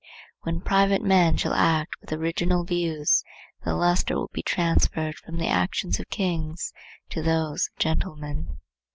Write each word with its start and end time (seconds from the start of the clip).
When 0.41 0.61
private 0.61 1.03
men 1.03 1.37
shall 1.37 1.53
act 1.53 1.93
with 2.01 2.11
original 2.11 2.63
views, 2.63 3.23
the 3.63 3.75
lustre 3.75 4.15
will 4.15 4.31
be 4.33 4.41
transferred 4.41 5.13
from 5.17 5.37
the 5.37 5.47
actions 5.47 5.99
of 5.99 6.09
kings 6.09 6.73
to 7.11 7.21
those 7.21 7.67
of 7.71 7.77
gentlemen. 7.77 8.57